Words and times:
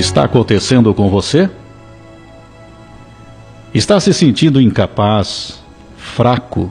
está 0.00 0.24
acontecendo 0.24 0.94
com 0.94 1.08
você? 1.08 1.50
Está 3.74 3.98
se 3.98 4.14
sentindo 4.14 4.60
incapaz, 4.60 5.62
fraco, 5.96 6.70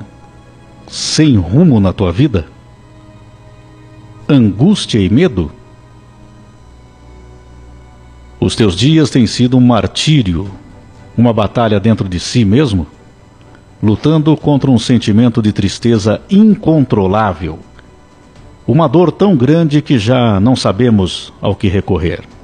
sem 0.87 1.35
rumo 1.35 1.79
na 1.79 1.91
tua 1.91 2.11
vida? 2.11 2.47
Angústia 4.29 4.99
e 4.99 5.09
medo? 5.09 5.51
Os 8.39 8.55
teus 8.55 8.75
dias 8.75 9.09
têm 9.09 9.27
sido 9.27 9.57
um 9.57 9.61
martírio, 9.61 10.49
uma 11.17 11.33
batalha 11.33 11.79
dentro 11.79 12.07
de 12.07 12.19
si 12.19 12.45
mesmo, 12.45 12.87
lutando 13.83 14.35
contra 14.37 14.71
um 14.71 14.79
sentimento 14.79 15.41
de 15.41 15.51
tristeza 15.51 16.21
incontrolável, 16.29 17.59
uma 18.65 18.87
dor 18.87 19.11
tão 19.11 19.35
grande 19.35 19.81
que 19.81 19.99
já 19.99 20.39
não 20.39 20.55
sabemos 20.55 21.33
ao 21.41 21.55
que 21.55 21.67
recorrer. 21.67 22.36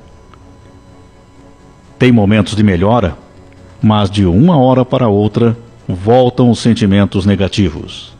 Tem 2.03 2.11
momentos 2.11 2.53
de 2.53 2.63
melhora, 2.63 3.15
mas 3.81 4.11
de 4.11 4.25
uma 4.25 4.57
hora 4.57 4.83
para 4.83 5.07
outra 5.07 5.57
voltam 5.87 6.51
os 6.51 6.59
sentimentos 6.59 7.25
negativos. 7.25 8.13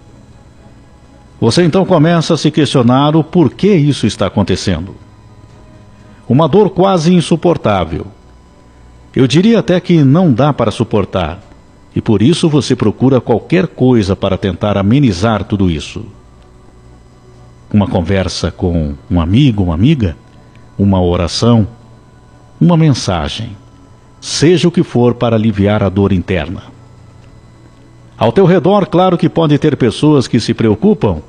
Você 1.38 1.66
então 1.66 1.86
começa 1.86 2.34
a 2.34 2.38
se 2.38 2.50
questionar 2.50 3.14
o 3.14 3.26
porquê 3.26 3.76
isso 3.76 4.08
está 4.08 4.28
acontecendo. 4.28 4.96
Uma 6.30 6.48
dor 6.48 6.70
quase 6.70 7.14
insuportável. 7.14 8.08
Eu 9.14 9.28
diria 9.28 9.59
até 9.59 9.82
que 9.82 10.02
não 10.02 10.31
dá 10.31 10.54
para 10.54 10.72
suportar, 10.72 11.42
e 11.94 12.00
por 12.00 12.22
isso 12.22 12.48
você 12.48 12.78
procura 12.78 13.20
qualquer 13.20 13.67
coisa 13.67 14.16
para 14.16 14.38
tentar 14.38 14.78
amenizar 14.78 15.44
tudo 15.44 15.70
isso. 15.70 16.06
Uma 17.70 17.89
conversa 17.89 18.50
com 18.50 18.94
um 19.11 19.20
amigo, 19.20 19.61
uma 19.61 19.73
amiga, 19.73 20.16
uma 20.80 21.02
oração, 21.02 21.67
uma 22.61 22.78
mensagem 22.78 23.61
seja 24.24 24.70
o 24.70 24.72
que 24.72 24.84
for 24.84 25.16
para 25.16 25.36
aliviar 25.36 25.84
a 25.84 25.90
dor 25.90 26.14
interna. 26.14 26.64
Ao 28.18 28.32
teu 28.32 28.46
redor, 28.46 28.86
claro 28.86 29.18
que 29.18 29.28
pode 29.28 29.58
ter 29.58 29.76
pessoas 29.76 30.30
que 30.30 30.40
se 30.40 30.54
preocupam, 30.54 31.22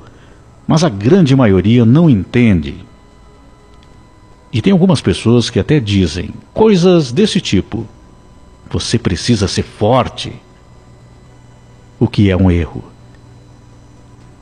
mas 0.65 0.81
a 0.81 0.87
grande 0.87 1.35
maioria 1.35 1.83
não 1.83 2.09
entende. 2.09 2.85
E 4.49 4.61
tem 4.61 4.71
algumas 4.71 5.01
pessoas 5.01 5.49
que 5.49 5.59
até 5.59 5.77
dizem 5.77 6.29
coisas 6.53 7.11
desse 7.11 7.41
tipo: 7.41 7.85
você 8.71 8.97
precisa 8.97 9.45
ser 9.45 9.63
forte. 9.63 10.31
O 11.99 12.07
que 12.07 12.29
é 12.29 12.37
um 12.37 12.49
erro? 12.49 12.81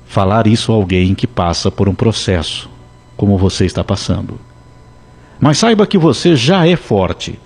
Falar 0.06 0.46
isso 0.46 0.72
a 0.72 0.76
alguém 0.76 1.16
que 1.16 1.26
passa 1.26 1.72
por 1.72 1.90
um 1.90 1.96
processo, 1.96 2.70
como 3.18 3.36
você 3.36 3.66
está 3.66 3.84
passando. 3.84 4.40
Mas 5.40 5.58
saiba 5.58 5.88
que 5.88 5.98
você 5.98 6.36
já 6.36 6.68
é 6.68 6.76
forte 6.76 7.40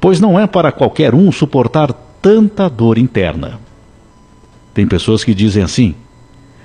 pois 0.00 0.20
não 0.20 0.38
é 0.38 0.46
para 0.46 0.72
qualquer 0.72 1.14
um 1.14 1.30
suportar 1.32 1.92
tanta 2.20 2.68
dor 2.68 2.98
interna. 2.98 3.58
Tem 4.74 4.86
pessoas 4.86 5.24
que 5.24 5.34
dizem 5.34 5.62
assim: 5.62 5.94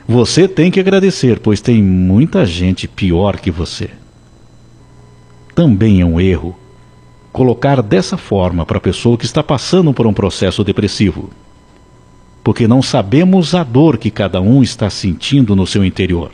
você 0.07 0.47
tem 0.47 0.69
que 0.71 0.79
agradecer, 0.79 1.39
pois 1.39 1.61
tem 1.61 1.81
muita 1.81 2.45
gente 2.45 2.88
pior 2.88 3.39
que 3.39 3.51
você. 3.51 3.89
Também 5.55 6.01
é 6.01 6.05
um 6.05 6.19
erro 6.19 6.55
colocar 7.31 7.81
dessa 7.81 8.17
forma 8.17 8.65
para 8.65 8.77
a 8.77 8.81
pessoa 8.81 9.17
que 9.17 9.25
está 9.25 9.41
passando 9.41 9.93
por 9.93 10.05
um 10.05 10.13
processo 10.13 10.63
depressivo, 10.63 11.29
porque 12.43 12.67
não 12.67 12.81
sabemos 12.81 13.55
a 13.55 13.63
dor 13.63 13.97
que 13.97 14.11
cada 14.11 14.41
um 14.41 14.61
está 14.61 14.89
sentindo 14.89 15.55
no 15.55 15.66
seu 15.66 15.85
interior. 15.85 16.31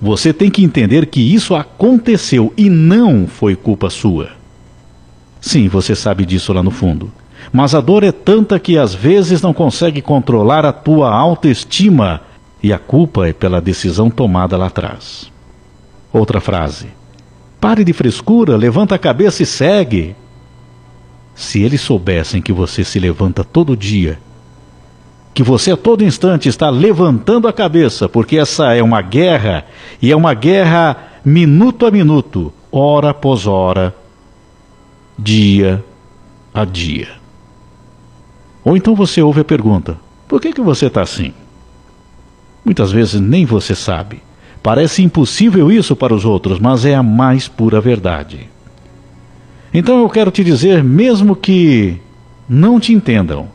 Você 0.00 0.32
tem 0.32 0.50
que 0.50 0.64
entender 0.64 1.06
que 1.06 1.20
isso 1.20 1.54
aconteceu 1.54 2.52
e 2.56 2.68
não 2.68 3.26
foi 3.26 3.56
culpa 3.56 3.90
sua. 3.90 4.30
Sim, 5.46 5.68
você 5.68 5.94
sabe 5.94 6.26
disso 6.26 6.52
lá 6.52 6.60
no 6.60 6.72
fundo. 6.72 7.08
Mas 7.52 7.72
a 7.72 7.80
dor 7.80 8.02
é 8.02 8.10
tanta 8.10 8.58
que 8.58 8.76
às 8.76 8.92
vezes 8.92 9.40
não 9.40 9.54
consegue 9.54 10.02
controlar 10.02 10.66
a 10.66 10.72
tua 10.72 11.08
autoestima 11.14 12.20
e 12.60 12.72
a 12.72 12.80
culpa 12.80 13.28
é 13.28 13.32
pela 13.32 13.60
decisão 13.60 14.10
tomada 14.10 14.56
lá 14.56 14.66
atrás. 14.66 15.30
Outra 16.12 16.40
frase. 16.40 16.88
Pare 17.60 17.84
de 17.84 17.92
frescura, 17.92 18.56
levanta 18.56 18.96
a 18.96 18.98
cabeça 18.98 19.44
e 19.44 19.46
segue. 19.46 20.16
Se 21.32 21.62
eles 21.62 21.80
soubessem 21.80 22.42
que 22.42 22.52
você 22.52 22.82
se 22.82 22.98
levanta 22.98 23.44
todo 23.44 23.76
dia, 23.76 24.18
que 25.32 25.44
você 25.44 25.70
a 25.70 25.76
todo 25.76 26.02
instante 26.02 26.48
está 26.48 26.70
levantando 26.70 27.46
a 27.46 27.52
cabeça, 27.52 28.08
porque 28.08 28.36
essa 28.36 28.74
é 28.74 28.82
uma 28.82 29.00
guerra, 29.00 29.64
e 30.02 30.10
é 30.10 30.16
uma 30.16 30.34
guerra 30.34 30.96
minuto 31.24 31.86
a 31.86 31.90
minuto, 31.92 32.52
hora 32.72 33.10
após 33.10 33.46
hora, 33.46 33.94
dia 35.18 35.84
a 36.52 36.64
dia. 36.64 37.08
Ou 38.64 38.76
então 38.76 38.94
você 38.94 39.22
ouve 39.22 39.40
a 39.40 39.44
pergunta: 39.44 39.96
por 40.26 40.40
que, 40.40 40.52
que 40.52 40.60
você 40.60 40.86
está 40.86 41.02
assim? 41.02 41.32
Muitas 42.64 42.90
vezes 42.90 43.20
nem 43.20 43.44
você 43.44 43.74
sabe. 43.74 44.20
Parece 44.62 45.02
impossível 45.02 45.70
isso 45.70 45.94
para 45.94 46.12
os 46.12 46.24
outros, 46.24 46.58
mas 46.58 46.84
é 46.84 46.94
a 46.94 47.02
mais 47.02 47.46
pura 47.46 47.80
verdade. 47.80 48.48
Então 49.72 50.00
eu 50.00 50.08
quero 50.08 50.30
te 50.30 50.42
dizer, 50.42 50.82
mesmo 50.82 51.36
que 51.36 52.00
não 52.48 52.80
te 52.80 52.92
entendam, 52.92 53.48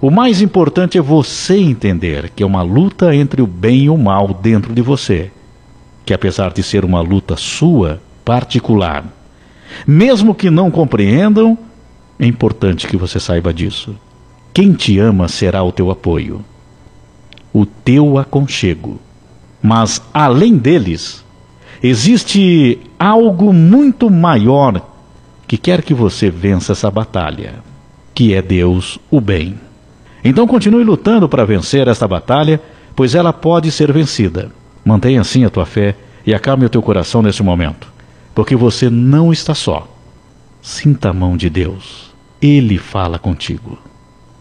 o 0.00 0.10
mais 0.10 0.42
importante 0.42 0.98
é 0.98 1.00
você 1.00 1.56
entender 1.56 2.30
que 2.30 2.42
é 2.42 2.46
uma 2.46 2.62
luta 2.62 3.14
entre 3.14 3.40
o 3.40 3.46
bem 3.46 3.84
e 3.84 3.90
o 3.90 3.96
mal 3.96 4.34
dentro 4.34 4.74
de 4.74 4.82
você. 4.82 5.30
Que 6.04 6.12
apesar 6.12 6.52
de 6.52 6.62
ser 6.62 6.84
uma 6.84 7.00
luta 7.00 7.36
sua, 7.36 8.00
particular, 8.24 9.04
mesmo 9.86 10.34
que 10.34 10.50
não 10.50 10.70
compreendam, 10.70 11.56
é 12.18 12.26
importante 12.26 12.86
que 12.86 12.96
você 12.96 13.20
saiba 13.20 13.52
disso. 13.52 13.94
Quem 14.52 14.72
te 14.72 14.98
ama 14.98 15.28
será 15.28 15.62
o 15.62 15.72
teu 15.72 15.90
apoio, 15.90 16.44
o 17.52 17.64
teu 17.64 18.18
aconchego. 18.18 18.98
Mas, 19.62 20.02
além 20.12 20.56
deles, 20.56 21.24
existe 21.82 22.78
algo 22.98 23.52
muito 23.52 24.10
maior 24.10 24.82
que 25.46 25.56
quer 25.56 25.82
que 25.82 25.94
você 25.94 26.30
vença 26.30 26.72
essa 26.72 26.90
batalha, 26.90 27.54
que 28.14 28.34
é 28.34 28.42
Deus, 28.42 28.98
o 29.10 29.20
bem. 29.20 29.54
Então 30.24 30.46
continue 30.46 30.84
lutando 30.84 31.28
para 31.28 31.44
vencer 31.44 31.86
esta 31.88 32.06
batalha, 32.06 32.60
pois 32.94 33.14
ela 33.14 33.32
pode 33.32 33.70
ser 33.70 33.92
vencida. 33.92 34.50
Mantenha 34.84 35.20
assim 35.20 35.44
a 35.44 35.50
tua 35.50 35.64
fé 35.64 35.94
e 36.26 36.34
acalme 36.34 36.66
o 36.66 36.68
teu 36.68 36.82
coração 36.82 37.22
nesse 37.22 37.42
momento 37.42 37.97
porque 38.38 38.54
você 38.54 38.88
não 38.88 39.32
está 39.32 39.52
só. 39.52 39.88
Sinta 40.62 41.10
a 41.10 41.12
mão 41.12 41.36
de 41.36 41.50
Deus. 41.50 42.14
Ele 42.40 42.78
fala 42.78 43.18
contigo. 43.18 43.76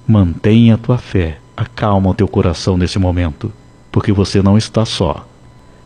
Mantenha 0.07 0.75
a 0.75 0.77
tua 0.77 0.99
fé, 0.99 1.39
acalma 1.57 2.11
o 2.11 2.13
teu 2.13 2.27
coração 2.27 2.77
nesse 2.77 2.99
momento, 2.99 3.51
porque 3.91 4.11
você 4.11 4.39
não 4.39 4.55
está 4.55 4.85
só. 4.85 5.27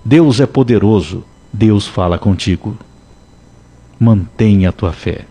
Deus 0.03 0.41
é 0.41 0.45
poderoso, 0.45 1.23
Deus 1.53 1.87
fala 1.87 2.19
contigo. 2.19 2.77
Mantenha 3.97 4.67
a 4.67 4.73
tua 4.73 4.91
fé. 4.91 5.25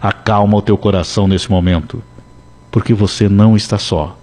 Acalma 0.00 0.56
o 0.56 0.62
teu 0.62 0.78
coração 0.78 1.26
nesse 1.26 1.50
momento, 1.50 2.00
porque 2.70 2.94
você 2.94 3.28
não 3.28 3.56
está 3.56 3.76
só. 3.76 4.16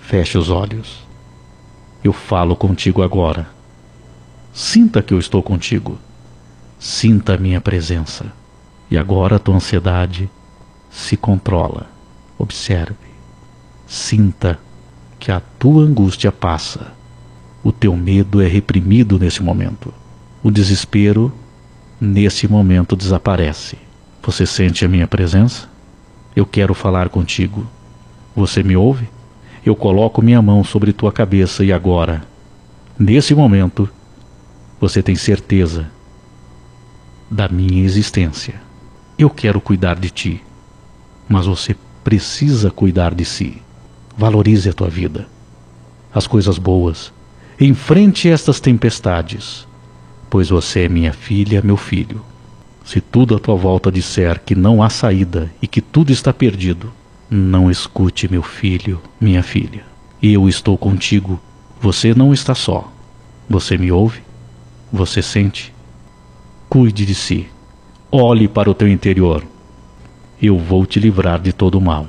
Feche 0.00 0.38
os 0.38 0.50
olhos. 0.50 1.04
Eu 2.04 2.12
falo 2.12 2.54
contigo 2.54 3.02
agora. 3.02 3.48
Sinta 4.52 5.02
que 5.02 5.12
eu 5.12 5.18
estou 5.18 5.42
contigo. 5.42 5.98
Sinta 6.78 7.34
a 7.34 7.38
minha 7.38 7.60
presença. 7.60 8.26
E 8.88 8.96
agora 8.96 9.36
a 9.36 9.38
tua 9.38 9.56
ansiedade 9.56 10.30
se 10.88 11.16
controla. 11.16 11.86
Observe. 12.38 12.94
Sinta 13.86 14.58
que 15.18 15.32
a 15.32 15.40
tua 15.58 15.82
angústia 15.82 16.30
passa. 16.30 16.92
O 17.64 17.72
teu 17.72 17.96
medo 17.96 18.40
é 18.40 18.46
reprimido 18.46 19.18
nesse 19.18 19.42
momento. 19.42 19.92
O 20.42 20.52
desespero, 20.52 21.32
nesse 22.00 22.46
momento, 22.46 22.94
desaparece. 22.94 23.76
Você 24.22 24.46
sente 24.46 24.84
a 24.84 24.88
minha 24.88 25.08
presença? 25.08 25.68
Eu 26.36 26.46
quero 26.46 26.74
falar 26.74 27.08
contigo. 27.08 27.66
Você 28.36 28.62
me 28.62 28.76
ouve? 28.76 29.08
Eu 29.66 29.74
coloco 29.74 30.22
minha 30.22 30.40
mão 30.40 30.62
sobre 30.62 30.92
tua 30.92 31.10
cabeça 31.10 31.64
e 31.64 31.72
agora, 31.72 32.22
nesse 32.96 33.34
momento, 33.34 33.90
você 34.80 35.02
tem 35.02 35.16
certeza 35.16 35.90
da 37.30 37.48
minha 37.48 37.84
existência. 37.84 38.60
Eu 39.18 39.28
quero 39.28 39.60
cuidar 39.60 39.96
de 39.96 40.10
ti, 40.10 40.42
mas 41.28 41.46
você 41.46 41.76
precisa 42.02 42.70
cuidar 42.70 43.14
de 43.14 43.24
si. 43.24 43.62
Valorize 44.16 44.68
a 44.68 44.72
tua 44.72 44.88
vida, 44.88 45.28
as 46.12 46.26
coisas 46.26 46.58
boas. 46.58 47.12
Enfrente 47.60 48.28
estas 48.28 48.60
tempestades, 48.60 49.66
pois 50.30 50.48
você 50.48 50.82
é 50.82 50.88
minha 50.88 51.12
filha, 51.12 51.60
meu 51.62 51.76
filho. 51.76 52.22
Se 52.84 53.00
tudo 53.00 53.36
à 53.36 53.38
tua 53.38 53.56
volta 53.56 53.92
disser 53.92 54.40
que 54.44 54.54
não 54.54 54.82
há 54.82 54.88
saída 54.88 55.50
e 55.60 55.66
que 55.66 55.80
tudo 55.80 56.10
está 56.10 56.32
perdido, 56.32 56.90
não 57.30 57.70
escute, 57.70 58.30
meu 58.30 58.42
filho, 58.42 59.02
minha 59.20 59.42
filha. 59.42 59.84
Eu 60.22 60.48
estou 60.48 60.78
contigo. 60.78 61.38
Você 61.80 62.14
não 62.14 62.32
está 62.32 62.54
só. 62.54 62.90
Você 63.48 63.76
me 63.76 63.92
ouve? 63.92 64.22
Você 64.90 65.20
sente? 65.20 65.74
Cuide 66.68 67.06
de 67.06 67.14
si. 67.14 67.48
Olhe 68.10 68.46
para 68.46 68.70
o 68.70 68.74
teu 68.74 68.88
interior. 68.88 69.44
eu 70.40 70.56
vou 70.56 70.86
te 70.86 71.00
livrar 71.00 71.40
de 71.40 71.52
todo 71.52 71.76
o 71.76 71.80
mal. 71.80 72.06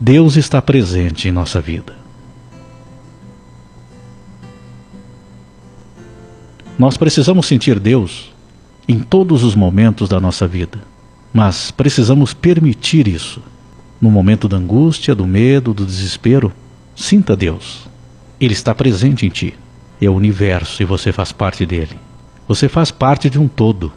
Deus 0.00 0.36
está 0.36 0.60
presente 0.60 1.28
em 1.28 1.32
nossa 1.32 1.60
vida. 1.60 1.96
Nós 6.78 6.96
precisamos 6.96 7.46
sentir 7.46 7.80
Deus 7.80 8.32
em 8.88 8.98
todos 9.00 9.42
os 9.42 9.54
momentos 9.54 10.08
da 10.08 10.20
nossa 10.20 10.46
vida, 10.46 10.78
mas 11.32 11.70
precisamos 11.70 12.34
permitir 12.34 13.08
isso. 13.08 13.40
No 13.98 14.10
momento 14.10 14.46
da 14.46 14.58
angústia, 14.58 15.14
do 15.14 15.26
medo, 15.26 15.72
do 15.72 15.86
desespero, 15.86 16.52
sinta 16.94 17.34
Deus. 17.34 17.88
Ele 18.40 18.52
está 18.52 18.74
presente 18.74 19.24
em 19.26 19.28
ti. 19.28 19.54
É 20.00 20.08
o 20.08 20.14
universo 20.14 20.82
e 20.82 20.84
você 20.84 21.12
faz 21.12 21.32
parte 21.32 21.64
dele. 21.64 21.96
Você 22.46 22.68
faz 22.68 22.90
parte 22.90 23.30
de 23.30 23.38
um 23.38 23.48
todo. 23.48 23.92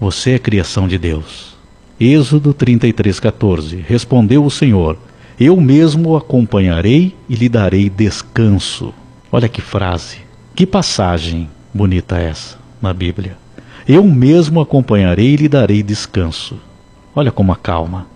Você 0.00 0.32
é 0.32 0.38
criação 0.38 0.86
de 0.86 0.98
Deus. 0.98 1.56
Êxodo 2.00 2.54
33:14. 2.54 3.84
Respondeu 3.86 4.44
o 4.44 4.50
Senhor: 4.50 4.96
Eu 5.38 5.60
mesmo 5.60 6.10
o 6.10 6.16
acompanharei 6.16 7.14
e 7.28 7.34
lhe 7.34 7.48
darei 7.48 7.90
descanso. 7.90 8.94
Olha 9.30 9.48
que 9.48 9.60
frase, 9.60 10.18
que 10.54 10.66
passagem 10.66 11.48
bonita 11.72 12.18
essa 12.18 12.58
na 12.80 12.92
Bíblia. 12.92 13.36
Eu 13.86 14.04
mesmo 14.04 14.60
acompanharei 14.60 15.34
e 15.34 15.36
lhe 15.36 15.48
darei 15.48 15.82
descanso. 15.82 16.56
Olha 17.14 17.32
como 17.32 17.52
acalma. 17.52 18.06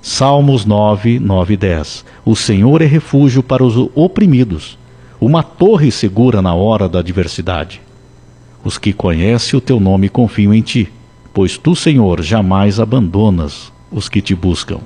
Salmos 0.00 0.64
9, 0.64 1.18
9 1.18 1.54
e 1.54 1.56
10. 1.56 2.04
O 2.24 2.36
Senhor 2.36 2.80
é 2.82 2.86
refúgio 2.86 3.42
para 3.42 3.64
os 3.64 3.76
oprimidos, 3.94 4.78
uma 5.20 5.42
torre 5.42 5.90
segura 5.90 6.40
na 6.40 6.54
hora 6.54 6.88
da 6.88 7.00
adversidade. 7.00 7.80
Os 8.64 8.78
que 8.78 8.92
conhecem 8.92 9.56
o 9.56 9.60
teu 9.60 9.80
nome 9.80 10.08
confiam 10.08 10.54
em 10.54 10.62
ti, 10.62 10.88
pois 11.32 11.56
tu, 11.58 11.74
Senhor, 11.74 12.22
jamais 12.22 12.78
abandonas 12.78 13.72
os 13.90 14.08
que 14.08 14.20
te 14.20 14.34
buscam. 14.34 14.78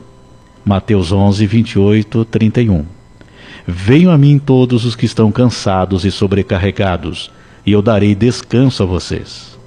Mateus 0.64 1.12
11, 1.12 1.46
28, 1.46 2.24
31. 2.26 2.84
Venham 3.66 4.12
a 4.12 4.18
mim 4.18 4.38
todos 4.38 4.84
os 4.84 4.96
que 4.96 5.06
estão 5.06 5.30
cansados 5.30 6.04
e 6.04 6.10
sobrecarregados, 6.10 7.30
e 7.64 7.72
eu 7.72 7.82
darei 7.82 8.14
descanso 8.14 8.82
a 8.82 8.86
vocês. 8.86 9.58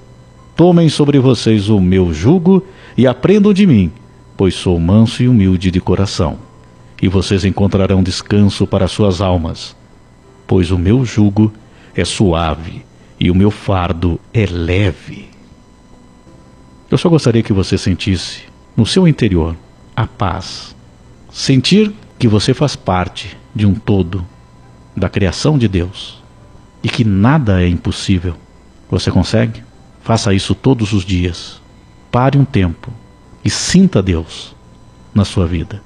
Tomem 0.54 0.88
sobre 0.88 1.18
vocês 1.18 1.68
o 1.68 1.80
meu 1.80 2.12
jugo 2.12 2.62
e 2.96 3.06
aprendam 3.06 3.52
de 3.52 3.66
mim, 3.66 3.92
pois 4.36 4.54
sou 4.54 4.78
manso 4.80 5.22
e 5.22 5.28
humilde 5.28 5.70
de 5.70 5.80
coração, 5.80 6.38
e 7.00 7.08
vocês 7.08 7.44
encontrarão 7.44 8.02
descanso 8.02 8.66
para 8.66 8.88
suas 8.88 9.20
almas, 9.20 9.76
pois 10.46 10.70
o 10.70 10.78
meu 10.78 11.04
jugo 11.04 11.52
é 11.94 12.04
suave 12.04 12.84
e 13.18 13.30
o 13.30 13.34
meu 13.34 13.50
fardo 13.50 14.20
é 14.32 14.46
leve. 14.46 15.28
Eu 16.90 16.98
só 16.98 17.08
gostaria 17.08 17.42
que 17.42 17.52
você 17.52 17.76
sentisse 17.76 18.42
no 18.76 18.86
seu 18.86 19.08
interior 19.08 19.56
a 19.94 20.06
paz, 20.06 20.76
sentir 21.30 21.92
que 22.18 22.28
você 22.28 22.54
faz 22.54 22.76
parte 22.76 23.36
de 23.54 23.66
um 23.66 23.74
todo 23.74 24.24
da 24.94 25.08
criação 25.08 25.58
de 25.58 25.66
Deus 25.66 26.22
e 26.82 26.88
que 26.88 27.04
nada 27.04 27.62
é 27.62 27.68
impossível. 27.68 28.36
Você 28.90 29.10
consegue? 29.10 29.62
Faça 30.02 30.32
isso 30.32 30.54
todos 30.54 30.92
os 30.92 31.04
dias. 31.04 31.60
Pare 32.12 32.38
um 32.38 32.44
tempo 32.44 32.92
e 33.44 33.50
sinta 33.50 34.02
Deus 34.02 34.54
na 35.12 35.24
sua 35.24 35.46
vida. 35.46 35.82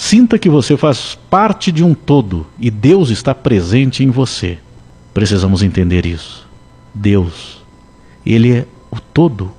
Sinta 0.00 0.38
que 0.38 0.48
você 0.48 0.78
faz 0.78 1.14
parte 1.28 1.70
de 1.70 1.84
um 1.84 1.92
todo 1.92 2.46
e 2.58 2.70
Deus 2.70 3.10
está 3.10 3.34
presente 3.34 4.02
em 4.02 4.08
você. 4.08 4.58
Precisamos 5.12 5.62
entender 5.62 6.06
isso. 6.06 6.48
Deus, 6.94 7.62
Ele 8.24 8.50
é 8.50 8.66
o 8.90 8.98
todo. 8.98 9.52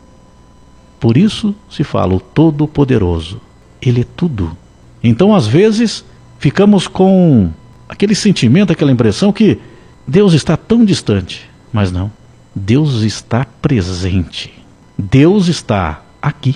Por 1.00 1.16
isso 1.16 1.54
se 1.70 1.84
fala 1.84 2.16
o 2.16 2.20
Todo-Poderoso. 2.20 3.40
Ele 3.80 4.02
é 4.02 4.04
tudo. 4.04 4.58
Então, 5.04 5.36
às 5.36 5.46
vezes, 5.46 6.04
ficamos 6.40 6.88
com 6.88 7.52
aquele 7.88 8.16
sentimento, 8.16 8.74
aquela 8.74 8.92
impressão 8.92 9.32
que 9.32 9.60
Deus 10.08 10.34
está 10.34 10.58
tão 10.58 10.84
distante. 10.84 11.48
Mas 11.72 11.92
não. 11.92 12.12
Deus 12.54 13.04
está 13.04 13.46
presente. 13.62 14.52
Deus 14.98 15.48
está 15.48 16.02
aqui. 16.20 16.56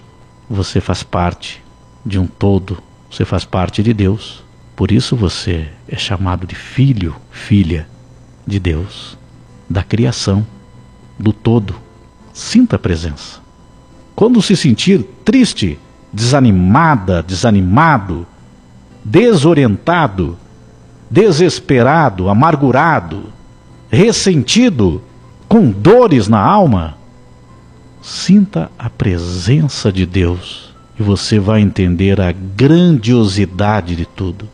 Você 0.50 0.82
faz 0.82 1.04
parte 1.04 1.64
de 2.04 2.18
um 2.18 2.26
todo. 2.26 2.82
Você 3.10 3.26
faz 3.26 3.46
parte 3.46 3.82
de 3.82 3.94
Deus. 3.94 4.44
Por 4.76 4.92
isso 4.92 5.16
você 5.16 5.70
é 5.88 5.98
chamado 5.98 6.46
de 6.46 6.56
filho, 6.56 7.16
filha 7.32 7.88
de 8.46 8.60
Deus, 8.60 9.18
da 9.70 9.84
criação, 9.84 10.46
do 11.18 11.32
todo. 11.32 11.76
Sinta 12.34 12.76
a 12.76 12.80
presença. 12.80 13.40
Quando 14.16 14.42
se 14.42 14.56
sentir 14.56 15.04
triste, 15.24 15.80
desanimada, 16.12 17.24
desanimado, 17.24 18.28
desorientado, 19.04 20.38
desesperado, 21.10 22.30
amargurado, 22.30 23.32
ressentido, 23.90 25.02
com 25.48 25.72
dores 25.72 26.28
na 26.28 26.40
alma, 26.40 26.98
sinta 28.02 28.70
a 28.78 28.90
presença 28.90 29.92
de 29.92 30.06
Deus 30.06 30.75
e 31.00 31.04
você 31.04 31.40
vai 31.40 31.62
entender 31.62 32.20
a 32.22 32.32
grandiosidade 32.32 33.96
de 33.96 34.06
tudo. 34.06 34.48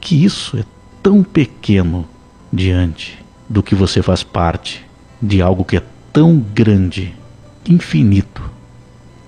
Que 0.00 0.24
isso 0.24 0.56
é 0.56 0.64
tão 1.02 1.22
pequeno 1.22 2.06
diante 2.52 3.18
do 3.48 3.62
que 3.62 3.74
você 3.74 4.02
faz 4.02 4.22
parte, 4.22 4.84
de 5.20 5.40
algo 5.40 5.64
que 5.64 5.76
é 5.76 5.82
tão 6.12 6.38
grande, 6.38 7.14
infinito. 7.66 8.42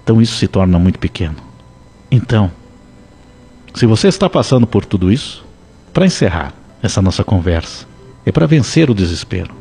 Então 0.02 0.20
isso 0.20 0.36
se 0.36 0.46
torna 0.46 0.78
muito 0.78 0.98
pequeno. 0.98 1.36
Então, 2.10 2.50
se 3.74 3.86
você 3.86 4.08
está 4.08 4.28
passando 4.28 4.66
por 4.66 4.84
tudo 4.84 5.12
isso, 5.12 5.44
para 5.92 6.06
encerrar 6.06 6.52
essa 6.82 7.00
nossa 7.00 7.24
conversa, 7.24 7.86
é 8.24 8.32
para 8.32 8.46
vencer 8.46 8.90
o 8.90 8.94
desespero, 8.94 9.54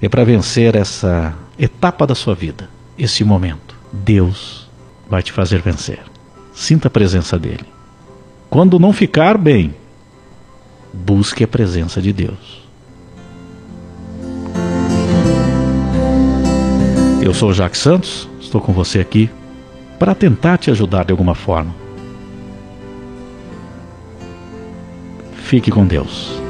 é 0.00 0.08
para 0.08 0.24
vencer 0.24 0.74
essa 0.74 1.34
etapa 1.58 2.06
da 2.06 2.14
sua 2.14 2.34
vida, 2.34 2.68
esse 2.98 3.24
momento. 3.24 3.76
Deus 3.92 4.68
vai 5.08 5.22
te 5.22 5.32
fazer 5.32 5.60
vencer. 5.60 6.11
Sinta 6.54 6.88
a 6.88 6.90
presença 6.90 7.38
dele. 7.38 7.64
Quando 8.50 8.78
não 8.78 8.92
ficar 8.92 9.38
bem, 9.38 9.74
busque 10.92 11.42
a 11.42 11.48
presença 11.48 12.02
de 12.02 12.12
Deus. 12.12 12.62
Eu 17.22 17.32
sou 17.32 17.50
o 17.50 17.54
Jacques 17.54 17.80
Santos, 17.80 18.28
estou 18.40 18.60
com 18.60 18.72
você 18.72 18.98
aqui 18.98 19.30
para 19.98 20.14
tentar 20.14 20.58
te 20.58 20.70
ajudar 20.70 21.04
de 21.04 21.12
alguma 21.12 21.34
forma. 21.34 21.72
Fique 25.36 25.70
com 25.70 25.86
Deus. 25.86 26.41